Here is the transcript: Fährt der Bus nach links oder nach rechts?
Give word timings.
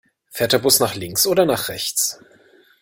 Fährt 0.31 0.51
der 0.53 0.57
Bus 0.57 0.79
nach 0.79 0.95
links 0.95 1.27
oder 1.27 1.45
nach 1.45 1.69
rechts? 1.69 2.19